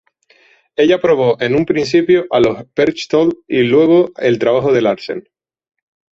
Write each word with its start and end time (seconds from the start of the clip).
Ella 0.77 0.95
apoyó 0.95 1.39
en 1.39 1.53
un 1.53 1.63
principio 1.63 2.25
a 2.31 2.39
los 2.39 2.63
Berchtold 2.75 3.35
y 3.47 3.59
luego 3.61 4.09
el 4.17 4.39
trabajo 4.39 4.73
de 4.73 4.81
Larsen. 4.81 5.29